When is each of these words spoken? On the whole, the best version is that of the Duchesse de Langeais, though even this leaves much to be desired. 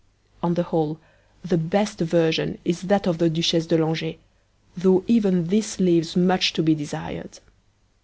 On 0.41 0.55
the 0.55 0.63
whole, 0.63 0.99
the 1.45 1.59
best 1.59 1.99
version 1.99 2.57
is 2.65 2.81
that 2.81 3.05
of 3.05 3.19
the 3.19 3.29
Duchesse 3.29 3.67
de 3.67 3.77
Langeais, 3.77 4.17
though 4.75 5.03
even 5.05 5.45
this 5.49 5.79
leaves 5.79 6.15
much 6.15 6.53
to 6.53 6.63
be 6.63 6.73
desired. 6.73 7.37